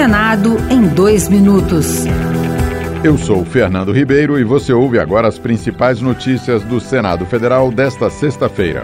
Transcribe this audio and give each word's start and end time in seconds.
Senado 0.00 0.56
em 0.70 0.88
dois 0.88 1.28
minutos. 1.28 2.06
Eu 3.04 3.18
sou 3.18 3.44
Fernando 3.44 3.92
Ribeiro 3.92 4.38
e 4.38 4.44
você 4.44 4.72
ouve 4.72 4.98
agora 4.98 5.28
as 5.28 5.38
principais 5.38 6.00
notícias 6.00 6.62
do 6.62 6.80
Senado 6.80 7.26
Federal 7.26 7.70
desta 7.70 8.08
sexta-feira. 8.08 8.82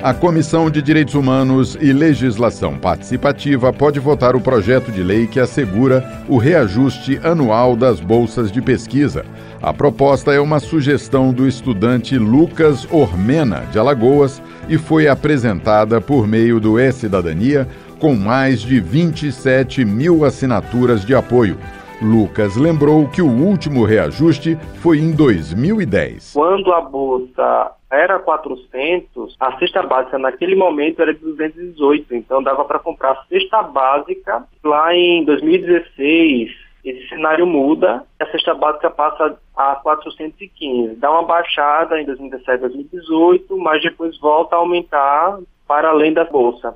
A 0.00 0.14
Comissão 0.14 0.70
de 0.70 0.80
Direitos 0.80 1.14
Humanos 1.14 1.76
e 1.80 1.92
Legislação 1.92 2.76
Participativa 2.76 3.72
pode 3.72 3.98
votar 3.98 4.36
o 4.36 4.40
projeto 4.40 4.92
de 4.92 5.02
lei 5.02 5.26
que 5.26 5.40
assegura 5.40 6.22
o 6.28 6.36
reajuste 6.36 7.18
anual 7.24 7.74
das 7.74 7.98
bolsas 7.98 8.52
de 8.52 8.62
pesquisa. 8.62 9.24
A 9.60 9.72
proposta 9.72 10.30
é 10.30 10.38
uma 10.38 10.60
sugestão 10.60 11.32
do 11.32 11.48
estudante 11.48 12.16
Lucas 12.18 12.86
Ormena, 12.92 13.64
de 13.72 13.78
Alagoas, 13.78 14.42
e 14.68 14.76
foi 14.76 15.08
apresentada 15.08 16.00
por 16.00 16.28
meio 16.28 16.60
do 16.60 16.78
E-Cidadania, 16.78 17.66
com 17.98 18.14
mais 18.14 18.60
de 18.60 18.80
27 18.80 19.84
mil 19.84 20.24
assinaturas 20.24 21.04
de 21.04 21.14
apoio. 21.14 21.58
Lucas 22.02 22.56
lembrou 22.56 23.08
que 23.08 23.22
o 23.22 23.28
último 23.28 23.84
reajuste 23.84 24.56
foi 24.82 24.98
em 24.98 25.12
2010. 25.12 26.32
Quando 26.34 26.72
a 26.72 26.80
bolsa 26.80 27.72
era 27.90 28.18
400, 28.18 29.36
a 29.38 29.58
cesta 29.58 29.82
básica 29.82 30.18
naquele 30.18 30.56
momento 30.56 31.00
era 31.00 31.14
de 31.14 31.20
218, 31.20 32.14
então 32.14 32.42
dava 32.42 32.64
para 32.64 32.78
comprar 32.78 33.12
a 33.12 33.24
cesta 33.28 33.62
básica 33.62 34.44
lá 34.62 34.94
em 34.94 35.24
2016. 35.24 36.50
Esse 36.84 37.08
cenário 37.08 37.46
muda, 37.46 38.04
a 38.20 38.26
cesta 38.26 38.52
básica 38.54 38.90
passa 38.90 39.38
a 39.56 39.76
415, 39.76 40.96
dá 40.96 41.10
uma 41.10 41.22
baixada 41.22 41.98
em 41.98 42.04
2017, 42.04 42.60
2018, 42.60 43.56
mas 43.56 43.82
depois 43.82 44.18
volta 44.18 44.56
a 44.56 44.58
aumentar 44.58 45.38
para 45.66 45.88
além 45.88 46.12
da 46.12 46.24
bolsa. 46.24 46.74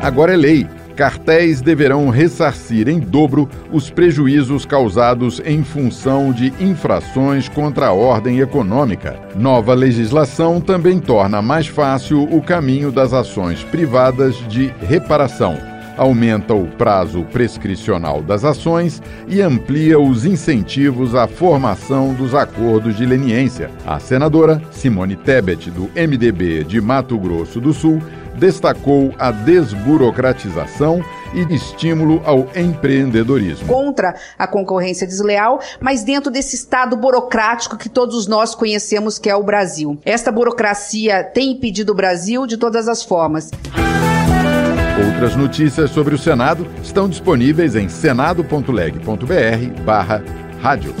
Agora 0.00 0.34
é 0.34 0.36
lei. 0.36 0.66
Cartéis 0.94 1.60
deverão 1.60 2.08
ressarcir 2.08 2.88
em 2.88 2.98
dobro 2.98 3.50
os 3.70 3.90
prejuízos 3.90 4.64
causados 4.64 5.42
em 5.44 5.62
função 5.62 6.32
de 6.32 6.54
infrações 6.58 7.50
contra 7.50 7.88
a 7.88 7.92
ordem 7.92 8.40
econômica. 8.40 9.20
Nova 9.36 9.74
legislação 9.74 10.58
também 10.58 10.98
torna 10.98 11.42
mais 11.42 11.66
fácil 11.66 12.22
o 12.22 12.40
caminho 12.40 12.90
das 12.90 13.12
ações 13.12 13.62
privadas 13.62 14.36
de 14.48 14.72
reparação 14.80 15.76
aumenta 15.96 16.54
o 16.54 16.66
prazo 16.66 17.24
prescricional 17.32 18.22
das 18.22 18.44
ações 18.44 19.02
e 19.26 19.40
amplia 19.40 19.98
os 19.98 20.24
incentivos 20.24 21.14
à 21.14 21.26
formação 21.26 22.12
dos 22.14 22.34
acordos 22.34 22.96
de 22.96 23.06
leniência. 23.06 23.70
A 23.86 23.98
senadora 23.98 24.60
Simone 24.70 25.16
Tebet, 25.16 25.70
do 25.70 25.90
MDB 25.94 26.64
de 26.64 26.80
Mato 26.80 27.18
Grosso 27.18 27.60
do 27.60 27.72
Sul, 27.72 28.02
destacou 28.38 29.14
a 29.18 29.30
desburocratização 29.30 31.04
e 31.34 31.54
estímulo 31.54 32.22
ao 32.24 32.46
empreendedorismo. 32.54 33.66
Contra 33.66 34.14
a 34.38 34.46
concorrência 34.46 35.06
desleal, 35.06 35.60
mas 35.80 36.02
dentro 36.02 36.30
desse 36.30 36.56
estado 36.56 36.96
burocrático 36.96 37.76
que 37.76 37.88
todos 37.88 38.26
nós 38.26 38.54
conhecemos 38.54 39.18
que 39.18 39.28
é 39.28 39.36
o 39.36 39.42
Brasil. 39.42 39.98
Esta 40.04 40.30
burocracia 40.30 41.24
tem 41.24 41.52
impedido 41.52 41.92
o 41.92 41.94
Brasil 41.94 42.46
de 42.46 42.56
todas 42.56 42.88
as 42.88 43.02
formas. 43.02 43.50
Outras 45.04 45.36
notícias 45.36 45.90
sobre 45.90 46.14
o 46.14 46.18
Senado 46.18 46.66
estão 46.82 47.08
disponíveis 47.08 47.76
em 47.76 47.88
senado.leg.br 47.88 49.82
barra 49.84 50.22
rádio. 50.60 50.94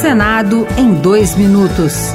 Senado 0.00 0.66
em 0.78 0.94
dois 0.94 1.34
minutos. 1.34 2.14